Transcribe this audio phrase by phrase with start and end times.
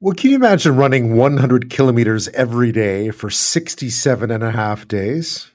[0.00, 5.50] Well, can you imagine running 100 kilometers every day for 67 and a half days?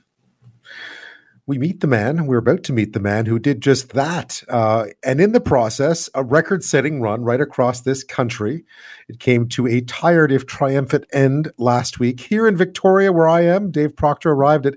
[1.46, 2.26] We meet the man.
[2.26, 4.42] We're about to meet the man who did just that.
[4.48, 8.64] Uh, and in the process, a record setting run right across this country.
[9.10, 12.22] It came to a tired, if triumphant end last week.
[12.22, 14.76] Here in Victoria, where I am, Dave Proctor arrived at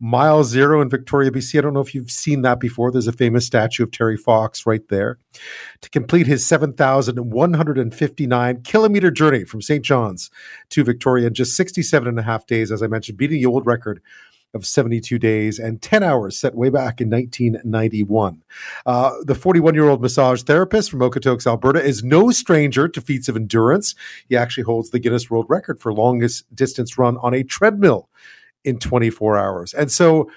[0.00, 1.56] mile zero in Victoria, BC.
[1.56, 2.90] I don't know if you've seen that before.
[2.90, 5.18] There's a famous statue of Terry Fox right there
[5.82, 9.84] to complete his 7,159 kilometer journey from St.
[9.84, 10.30] John's
[10.70, 13.66] to Victoria in just 67 and a half days, as I mentioned, beating the old
[13.66, 14.02] record
[14.54, 18.42] of 72 days and 10 hours set way back in 1991.
[18.86, 23.28] Uh, the 41 year old massage therapist from Okotoks, Alberta, is no stranger to feats
[23.28, 23.94] of endurance.
[24.28, 28.08] He actually holds the Guinness World Record for longest distance run on a treadmill
[28.64, 29.74] in 24 hours.
[29.74, 30.30] And so,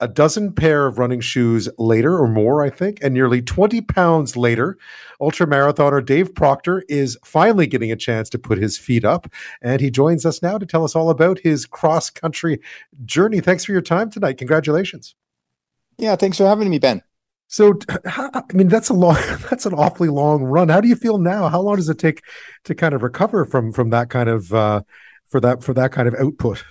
[0.00, 4.36] a dozen pair of running shoes later or more, I think, and nearly 20 pounds
[4.36, 4.76] later,
[5.20, 9.26] ultramarathoner Dave Proctor is finally getting a chance to put his feet up.
[9.62, 12.60] And he joins us now to tell us all about his cross country
[13.04, 13.40] journey.
[13.40, 14.38] Thanks for your time tonight.
[14.38, 15.14] Congratulations.
[15.98, 17.02] Yeah, thanks for having me, Ben.
[17.48, 19.16] So, I mean, that's a long,
[19.50, 20.68] that's an awfully long run.
[20.68, 21.48] How do you feel now?
[21.48, 22.22] How long does it take
[22.64, 24.82] to kind of recover from from that kind of uh,
[25.26, 26.64] for that for that kind of output?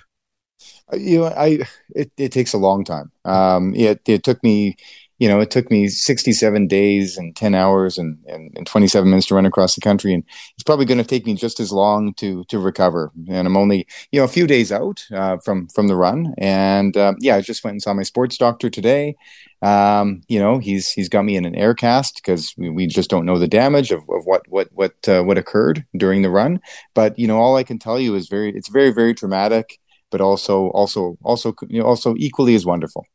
[0.92, 3.10] Uh, you know, I it, it takes a long time.
[3.24, 4.76] Um, it it took me,
[5.18, 9.26] you know, it took me 67 days and 10 hours and, and, and 27 minutes
[9.28, 10.22] to run across the country, and
[10.54, 13.10] it's probably going to take me just as long to to recover.
[13.28, 16.96] And I'm only, you know, a few days out uh, from from the run, and
[16.96, 19.16] uh, yeah, I just went and saw my sports doctor today.
[19.62, 23.10] Um, you know, he's he's got me in an air cast because we, we just
[23.10, 26.60] don't know the damage of, of what what what uh, what occurred during the run.
[26.94, 29.80] But you know, all I can tell you is very it's very very traumatic
[30.16, 33.06] but also also also you know, also equally as wonderful.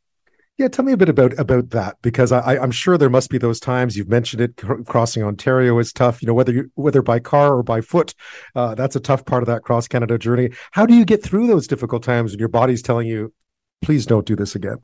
[0.58, 3.40] Yeah, tell me a bit about about that because I, am sure there must be
[3.40, 4.56] those times you've mentioned it.
[4.86, 6.22] Crossing Ontario is tough.
[6.22, 8.14] You know whether you, whether by car or by foot,
[8.56, 10.52] uh, that's a tough part of that cross Canada journey.
[10.72, 13.34] How do you get through those difficult times when your body's telling you,
[13.82, 14.78] "Please don't do this again"?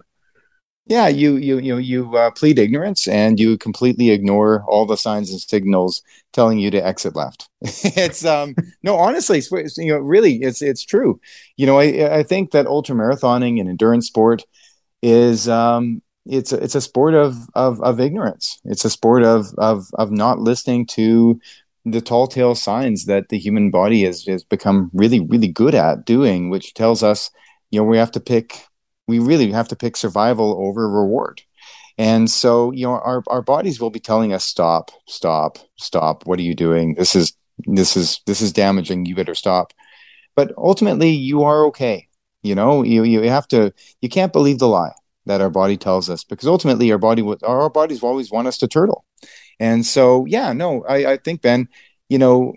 [0.87, 5.31] Yeah you you you you uh, plead ignorance and you completely ignore all the signs
[5.31, 6.01] and signals
[6.33, 7.49] telling you to exit left.
[7.61, 11.19] It's um no honestly it's, you know really it's it's true.
[11.55, 14.43] You know i i think that ultra marathoning and endurance sport
[15.01, 18.59] is um it's a, it's a sport of, of of ignorance.
[18.65, 21.39] It's a sport of of of not listening to
[21.85, 26.05] the tall tale signs that the human body has has become really really good at
[26.05, 27.31] doing which tells us
[27.71, 28.65] you know we have to pick
[29.07, 31.41] we really have to pick survival over reward.
[31.97, 36.25] And so, you know, our, our bodies will be telling us, stop, stop, stop.
[36.28, 36.94] What are you doing?
[36.94, 37.34] This is,
[37.66, 39.06] this is, this is damaging.
[39.06, 39.73] You better stop.
[40.35, 42.07] But ultimately you are okay.
[42.44, 44.94] You know, you, you have to, you can't believe the lie
[45.25, 48.59] that our body tells us because ultimately our body, our bodies will always want us
[48.59, 49.03] to turtle.
[49.59, 51.67] And so, yeah, no, I, I think Ben,
[52.09, 52.53] you know,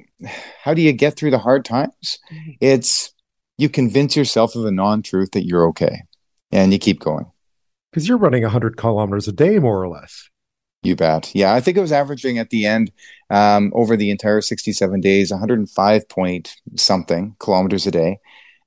[0.63, 2.19] how do you get through the hard times?
[2.31, 2.51] Mm-hmm.
[2.61, 3.15] It's,
[3.57, 6.03] you convince yourself of a non-truth that you're okay
[6.53, 7.27] and you keep going.
[7.91, 10.29] Because you're running 100 kilometers a day, more or less.
[10.83, 11.35] You bet.
[11.35, 12.91] Yeah, I think it was averaging at the end
[13.29, 18.19] um, over the entire 67 days, 105 point something kilometers a day.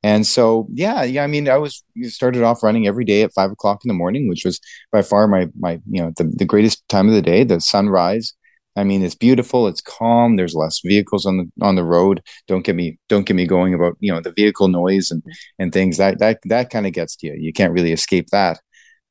[0.04, 1.24] And so, yeah, yeah.
[1.24, 4.28] I mean, I was started off running every day at five o'clock in the morning,
[4.28, 4.60] which was
[4.92, 8.34] by far my my you know the, the greatest time of the day, the sunrise.
[8.76, 9.68] I mean, it's beautiful.
[9.68, 10.36] It's calm.
[10.36, 12.22] There's less vehicles on the on the road.
[12.48, 15.24] Don't get me don't get me going about you know the vehicle noise and
[15.60, 17.36] and things that that that kind of gets to you.
[17.38, 18.60] You can't really escape that.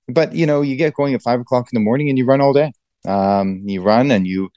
[0.09, 2.41] But you know, you get going at five o'clock in the morning and you run
[2.41, 2.73] all day.
[3.06, 4.50] Um, you run and you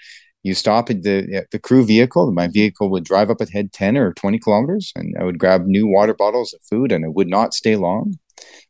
[0.44, 2.32] you stop at the the crew vehicle.
[2.32, 5.88] My vehicle would drive up ahead ten or twenty kilometers, and I would grab new
[5.88, 8.16] water bottles of food, and it would not stay long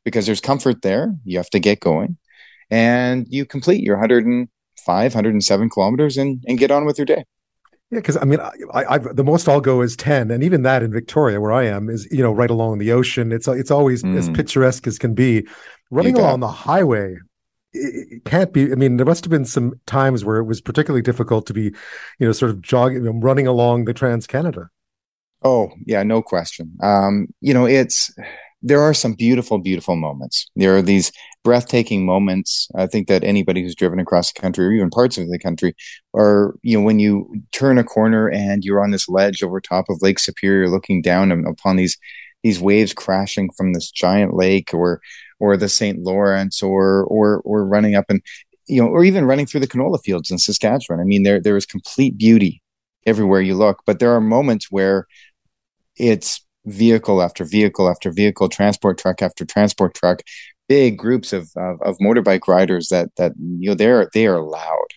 [0.06, 1.14] because there's comfort there.
[1.26, 2.18] You have to get going,
[2.72, 4.48] and you complete your hundred and
[4.86, 7.24] five hundred and seven kilometers and and get on with your day.
[7.92, 10.82] Yeah, because I mean, I, I, the most I'll go is ten, and even that
[10.82, 13.32] in Victoria, where I am, is you know right along the ocean.
[13.32, 14.18] It's it's always mm.
[14.18, 15.48] as picturesque as can be.
[15.92, 17.16] Running along the highway,
[17.72, 18.72] it can't be.
[18.72, 21.64] I mean, there must have been some times where it was particularly difficult to be,
[22.20, 24.70] you know, sort of jogging, running along the Trans Canada.
[25.44, 26.76] Oh yeah, no question.
[26.82, 28.12] Um, you know, it's
[28.64, 30.48] there are some beautiful, beautiful moments.
[30.56, 31.12] There are these
[31.46, 32.68] breathtaking moments.
[32.76, 35.76] I think that anybody who's driven across the country or even parts of the country
[36.12, 39.86] or, you know, when you turn a corner and you're on this ledge over top
[39.88, 41.98] of Lake Superior looking down upon these,
[42.44, 45.00] these waves crashing from this giant lake or,
[45.40, 46.00] or the St.
[46.00, 48.24] Lawrence or, or, or running up and,
[48.68, 51.00] you know, or even running through the canola fields in Saskatchewan.
[51.00, 52.64] I mean, there, there is complete beauty
[53.06, 55.06] everywhere you look, but there are moments where
[55.96, 60.22] it's vehicle after vehicle after vehicle, transport truck after transport truck,
[60.68, 64.88] big groups of, of, of motorbike riders that that you know they're they are loud,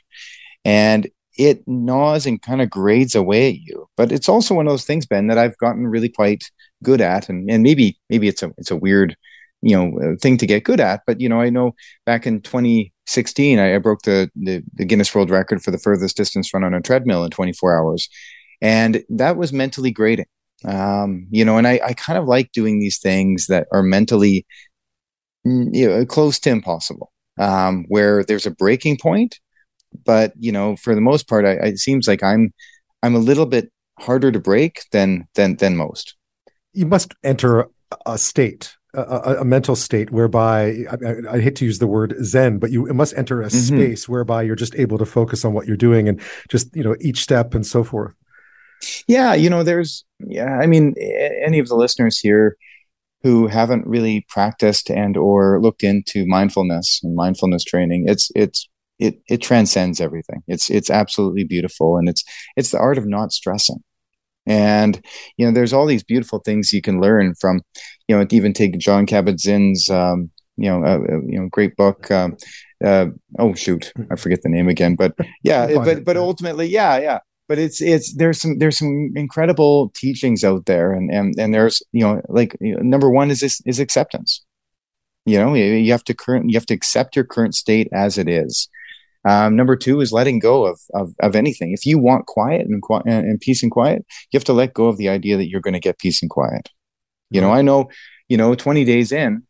[0.64, 3.88] and it gnaws and kind of grades away at you.
[3.96, 6.42] But it's also one of those things, Ben, that I've gotten really quite
[6.82, 9.16] good at, and and maybe maybe it's a it's a weird
[9.62, 11.02] you know uh, thing to get good at.
[11.06, 11.74] But you know, I know
[12.06, 16.16] back in 2016, I, I broke the, the the Guinness World Record for the furthest
[16.16, 18.08] distance run on a treadmill in 24 hours,
[18.60, 20.26] and that was mentally grading.
[20.64, 24.44] Um, you know, and I, I kind of like doing these things that are mentally
[25.72, 29.38] you know, close to impossible, um, where there's a breaking point,
[30.04, 32.52] but you know, for the most part, I, it seems like I'm
[33.02, 36.14] I'm a little bit harder to break than than than most.
[36.72, 37.68] You must enter
[38.06, 42.58] a state, a, a mental state whereby I, I, hate to use the word Zen,
[42.58, 43.76] but you must enter a mm-hmm.
[43.76, 46.96] space whereby you're just able to focus on what you're doing and just you know
[47.00, 48.14] each step and so forth.
[49.08, 50.94] Yeah, you know, there's yeah, I mean,
[51.44, 52.56] any of the listeners here
[53.22, 58.68] who haven't really practiced and or looked into mindfulness and mindfulness training, it's it's
[58.98, 60.42] it it transcends everything.
[60.46, 62.24] It's it's absolutely beautiful, and it's
[62.56, 63.82] it's the art of not stressing.
[64.46, 65.04] And
[65.36, 67.60] you know, there's all these beautiful things you can learn from,
[68.08, 72.10] you know, even take Jon Kabat-Zinn's, um, you know, uh, uh, you know, great book.
[72.10, 72.36] Um,
[72.84, 73.06] uh,
[73.38, 77.18] oh shoot, I forget the name again, but yeah, but but ultimately, yeah, yeah.
[77.48, 81.82] But it's it's there's some there's some incredible teachings out there, and and and there's
[81.92, 84.44] you know like you know, number one is this is acceptance.
[85.24, 88.28] You know, you have to current you have to accept your current state as it
[88.28, 88.68] is
[89.24, 91.72] um, number two is letting go of, of, of anything.
[91.72, 94.96] If you want quiet and, and peace and quiet, you have to let go of
[94.96, 96.70] the idea that you're going to get peace and quiet.
[97.30, 97.90] You know, I know,
[98.28, 99.42] you know, 20 days in,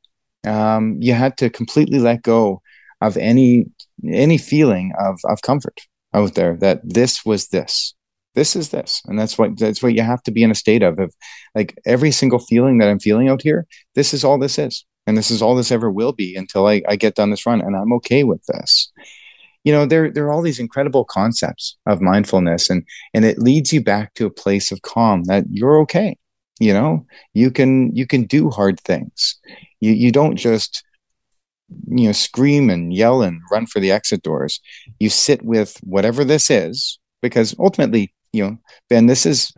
[0.45, 2.63] um, you had to completely let go
[3.01, 3.67] of any
[4.13, 5.81] any feeling of of comfort
[6.19, 7.95] out there that this was this.
[8.35, 9.03] This is this.
[9.07, 11.15] And that's what that's what you have to be in a state of of
[11.55, 14.85] like every single feeling that i'm feeling out here this is all this is.
[15.07, 17.61] And this is all this ever will be until i, I get done this run.
[17.61, 18.93] And i'm okay with this.
[19.65, 22.85] You know there there are all these incredible concepts of mindfulness and
[23.15, 26.17] and it leads you back to a place of calm that you're okay.
[26.61, 29.37] You know you can you can do hard things.
[29.81, 30.85] You you don't just
[31.89, 34.61] you know scream and yell and run for the exit doors
[34.99, 39.53] you sit with whatever this is because ultimately you know ben this is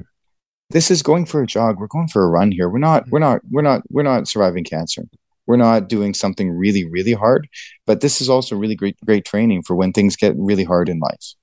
[0.70, 3.18] this is going for a jog we're going for a run here we're not we're
[3.18, 5.04] not we're not we're not surviving cancer
[5.46, 7.48] we're not doing something really really hard
[7.86, 10.98] but this is also really great great training for when things get really hard in
[10.98, 11.34] life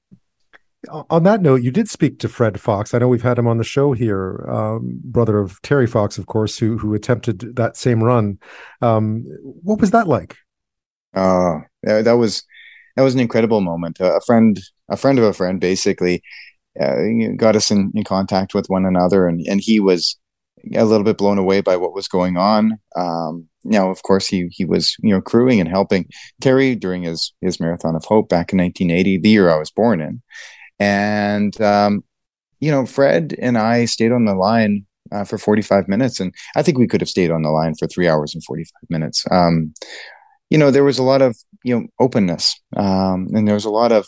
[1.10, 2.94] on that note, you did speak to Fred Fox.
[2.94, 6.28] I know we've had him on the show here, um, brother of Terry Fox, of
[6.28, 8.40] course, who who attempted that same run.
[8.82, 10.38] Um, what was that like?
[11.18, 12.44] Uh, that was
[12.96, 13.98] that was an incredible moment.
[14.00, 14.60] a friend,
[14.90, 16.22] a friend of a friend, basically
[16.80, 16.96] uh,
[17.36, 20.18] got us in, in contact with one another, and and he was
[20.76, 22.80] a little bit blown away by what was going on.
[22.96, 26.08] Um, now, of course, he he was you know crewing and helping
[26.42, 30.02] Terry during his his marathon of hope back in 1980, the year I was born
[30.02, 30.22] in,
[30.80, 32.04] and um,
[32.60, 36.64] you know Fred and I stayed on the line uh, for 45 minutes, and I
[36.64, 39.26] think we could have stayed on the line for three hours and 45 minutes.
[39.32, 39.74] Um,
[40.50, 43.70] you know, there was a lot of you know openness, um, and there was a
[43.70, 44.08] lot of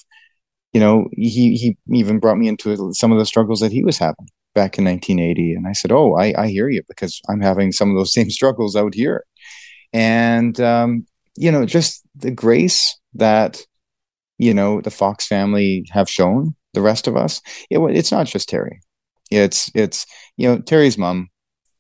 [0.74, 3.98] you know he he even brought me into some of the struggles that he was
[3.98, 7.72] having back in 1980 and i said oh i, I hear you because i'm having
[7.72, 9.26] some of those same struggles out here.
[9.94, 11.06] And um,
[11.36, 13.62] you know just the grace that
[14.38, 18.50] you know the fox family have shown the rest of us it, it's not just
[18.50, 18.82] terry.
[19.32, 20.06] It's it's
[20.38, 21.30] you know terry's mom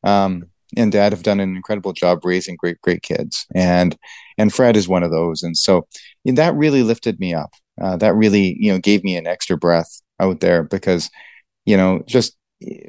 [0.04, 0.46] um,
[0.78, 3.46] and dad have done an incredible job raising great great kids.
[3.56, 3.98] And
[4.38, 5.44] and fred is one of those.
[5.44, 5.88] And so
[6.26, 7.52] and that really lifted me up.
[7.82, 11.10] Uh, that really you know gave me an extra breath out there because
[11.66, 12.36] you know just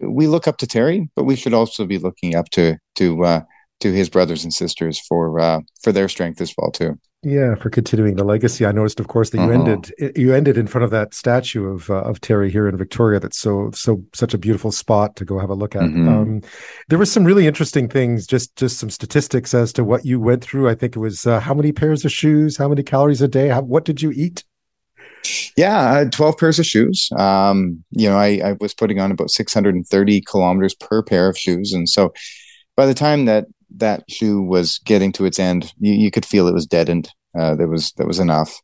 [0.03, 3.41] we look up to terry but we should also be looking up to to uh,
[3.81, 6.99] to his brothers and sisters for uh, for their strength as well too.
[7.23, 8.65] Yeah, for continuing the legacy.
[8.65, 9.53] I noticed, of course, that you uh-huh.
[9.53, 13.21] ended you ended in front of that statue of uh, of Terry here in Victoria.
[13.21, 15.83] That's so so such a beautiful spot to go have a look at.
[15.83, 16.09] Mm-hmm.
[16.09, 16.41] Um,
[16.89, 20.43] there were some really interesting things, just just some statistics as to what you went
[20.43, 20.71] through.
[20.71, 23.49] I think it was uh, how many pairs of shoes, how many calories a day,
[23.49, 24.45] how, what did you eat?
[25.59, 27.11] Yeah, I had twelve pairs of shoes.
[27.19, 31.03] Um, you know, I, I was putting on about six hundred and thirty kilometers per
[31.03, 32.15] pair of shoes, and so
[32.77, 33.45] by the time that
[33.77, 37.11] that shoe was getting to its end, you, you could feel it was deadened.
[37.39, 38.61] Uh, there was that was enough,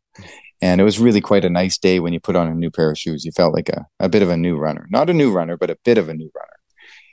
[0.61, 2.91] and it was really quite a nice day when you put on a new pair
[2.91, 3.25] of shoes.
[3.25, 5.71] You felt like a, a bit of a new runner, not a new runner, but
[5.71, 6.57] a bit of a new runner.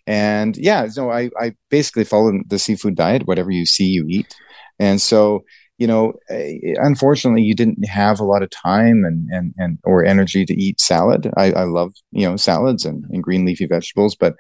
[0.08, 3.28] And yeah, so I I basically followed the seafood diet.
[3.28, 4.36] Whatever you see, you eat.
[4.80, 5.44] And so
[5.78, 10.06] you know, eh, unfortunately, you didn't have a lot of time and and and or
[10.06, 11.32] energy to eat salad.
[11.38, 14.36] I, I love you know salads and, and green leafy vegetables, but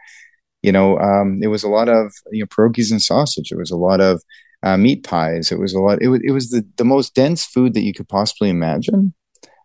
[0.63, 3.51] you know, um, it was a lot of you know pierogies and sausage.
[3.51, 4.21] It was a lot of
[4.63, 5.51] uh, meat pies.
[5.51, 6.01] It was a lot.
[6.01, 9.13] It was it was the the most dense food that you could possibly imagine.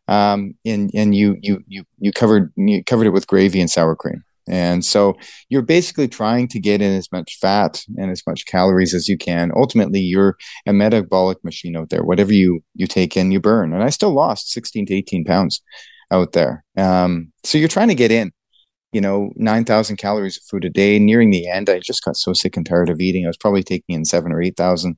[0.09, 3.95] um, and and you you you you covered you covered it with gravy and sour
[3.97, 4.25] cream.
[4.51, 5.15] And so
[5.51, 9.19] you're basically trying to get in as much fat and as much calories as you
[9.19, 9.53] can.
[9.55, 12.03] Ultimately, you're a metabolic machine out there.
[12.03, 13.75] Whatever you you take in, you burn.
[13.75, 15.63] And I still lost 16 to 18 pounds
[16.11, 16.65] out there.
[16.77, 18.33] Um, so you're trying to get in,
[18.93, 20.99] you know, 9,000 calories of food a day.
[20.99, 23.25] Nearing the end, I just got so sick and tired of eating.
[23.25, 24.97] I was probably taking in seven or 8,000.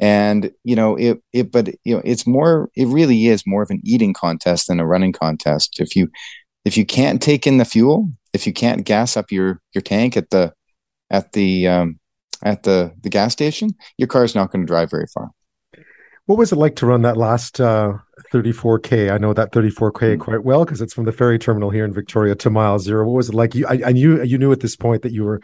[0.00, 3.70] And, you know, it, it, but, you know, it's more, it really is more of
[3.70, 5.80] an eating contest than a running contest.
[5.80, 6.08] If you,
[6.64, 10.16] if you can't take in the fuel, if you can't gas up your your tank
[10.16, 10.52] at the
[11.10, 11.98] at the um,
[12.42, 15.30] at the the gas station, your car is not going to drive very far.
[16.26, 17.94] What was it like to run that last uh,
[18.32, 19.12] 34k?
[19.12, 20.22] I know that 34k mm-hmm.
[20.22, 23.04] quite well because it's from the ferry terminal here in Victoria to mile zero.
[23.06, 23.54] What was it like?
[23.54, 25.40] You, I, I knew you knew at this point that you were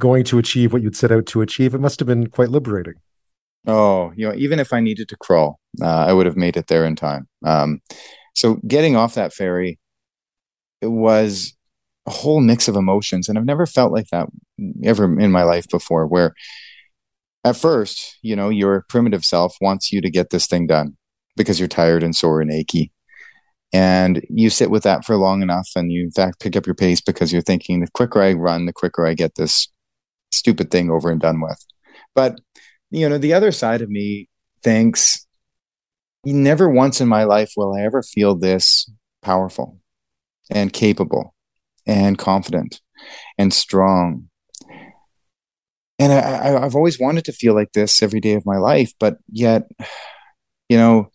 [0.00, 1.74] going to achieve what you'd set out to achieve.
[1.74, 2.94] It must have been quite liberating.
[3.66, 6.66] Oh, you know, even if I needed to crawl, uh, I would have made it
[6.66, 7.28] there in time.
[7.44, 7.80] Um,
[8.34, 9.78] so getting off that ferry,
[10.80, 11.54] it was
[12.06, 13.28] a whole mix of emotions.
[13.28, 14.28] And I've never felt like that
[14.82, 16.34] ever in my life before, where
[17.44, 20.96] at first, you know, your primitive self wants you to get this thing done
[21.36, 22.92] because you're tired and sore and achy.
[23.72, 26.74] And you sit with that for long enough and you, in fact, pick up your
[26.74, 29.68] pace because you're thinking the quicker I run, the quicker I get this
[30.30, 31.64] stupid thing over and done with.
[32.14, 32.38] But,
[32.90, 34.28] you know, the other side of me
[34.62, 35.26] thinks
[36.24, 38.90] never once in my life will I ever feel this
[39.22, 39.80] powerful
[40.50, 41.34] and capable
[41.86, 42.80] and confident
[43.38, 44.28] and strong.
[46.02, 49.18] And I, have always wanted to feel like this every day of my life, but
[49.30, 49.70] yet,
[50.68, 51.12] you know,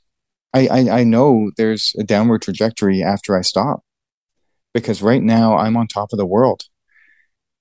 [0.53, 3.81] I, I, I know there's a downward trajectory after I stop
[4.73, 6.63] because right now I'm on top of the world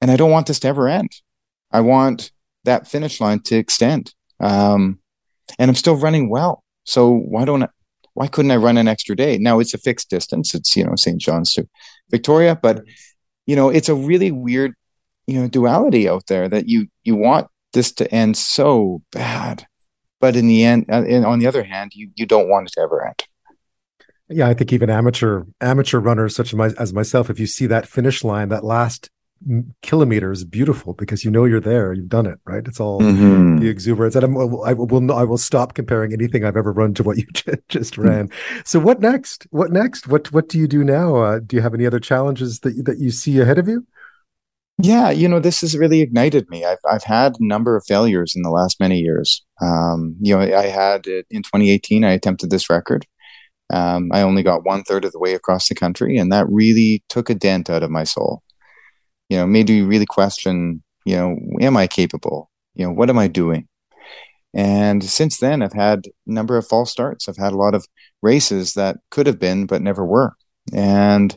[0.00, 1.10] and I don't want this to ever end.
[1.72, 2.30] I want
[2.62, 4.14] that finish line to extend.
[4.38, 5.00] Um,
[5.58, 6.62] and I'm still running well.
[6.84, 7.68] So why don't I,
[8.14, 9.36] why couldn't I run an extra day?
[9.36, 10.54] Now it's a fixed distance.
[10.54, 11.20] It's, you know, St.
[11.20, 11.66] John's to
[12.08, 12.54] Victoria.
[12.54, 12.84] But
[13.46, 14.74] you know, it's a really weird,
[15.26, 19.66] you know, duality out there that you you want this to end so bad,
[20.20, 22.72] but in the end, uh, and on the other hand, you you don't want it
[22.72, 23.24] to ever end.
[24.28, 27.66] Yeah, I think even amateur amateur runners such as, my, as myself, if you see
[27.66, 29.10] that finish line, that last
[29.82, 32.66] kilometer is beautiful because you know you're there you've done it right?
[32.66, 33.58] It's all mm-hmm.
[33.58, 34.16] the exuberance.
[34.16, 37.26] And I'm, i will i will stop comparing anything i've ever run to what you
[37.68, 38.08] just mm-hmm.
[38.08, 38.30] ran.
[38.64, 39.46] So what next?
[39.50, 40.08] What next?
[40.08, 41.16] What what do you do now?
[41.16, 43.86] Uh, do you have any other challenges that that you see ahead of you
[44.78, 48.34] yeah you know this has really ignited me i've i've had a number of failures
[48.36, 52.68] in the last many years um, you know i had in 2018 i attempted this
[52.68, 53.06] record
[53.72, 57.02] um, i only got one third of the way across the country and that really
[57.08, 58.42] took a dent out of my soul
[59.28, 62.50] you know, made me really question, you know, am I capable?
[62.74, 63.68] You know, what am I doing?
[64.54, 67.28] And since then, I've had a number of false starts.
[67.28, 67.86] I've had a lot of
[68.22, 70.34] races that could have been, but never were.
[70.72, 71.36] And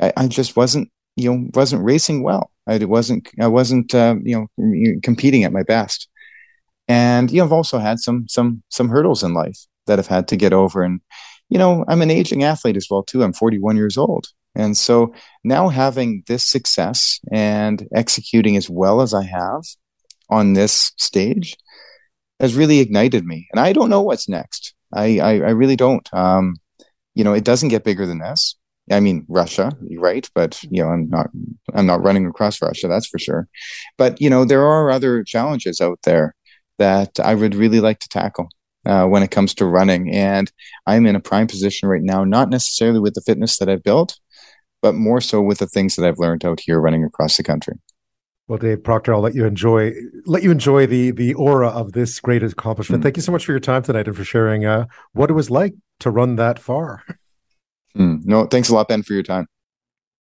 [0.00, 2.50] I, I just wasn't, you know, wasn't racing well.
[2.66, 6.08] I wasn't, I wasn't, uh, you know, competing at my best.
[6.86, 10.28] And you know, I've also had some, some, some hurdles in life that I've had
[10.28, 10.82] to get over.
[10.82, 11.00] And
[11.48, 13.22] you know, I'm an aging athlete as well too.
[13.22, 19.14] I'm 41 years old, and so now having this success and executing as well as
[19.14, 19.62] I have
[20.28, 21.56] on this stage
[22.38, 23.48] has really ignited me.
[23.52, 24.74] And I don't know what's next.
[24.92, 26.08] I, I, I really don't.
[26.12, 26.56] Um,
[27.14, 28.56] you know, it doesn't get bigger than this.
[28.90, 30.28] I mean, Russia, right?
[30.34, 31.30] But you know, I'm not,
[31.74, 33.48] I'm not running across Russia, that's for sure.
[33.96, 36.34] But you know, there are other challenges out there
[36.78, 38.48] that I would really like to tackle
[38.86, 40.50] uh, when it comes to running, and
[40.86, 44.18] I'm in a prime position right now, not necessarily with the fitness that I've built,
[44.80, 47.74] but more so with the things that I've learned out here running across the country.
[48.48, 49.92] Well, Dave Proctor, I'll let you enjoy
[50.24, 53.00] let you enjoy the the aura of this great accomplishment.
[53.00, 53.02] Mm.
[53.04, 55.50] Thank you so much for your time tonight and for sharing uh, what it was
[55.50, 57.04] like to run that far.
[57.98, 58.24] Mm.
[58.24, 59.48] No, thanks a lot, Ben, for your time.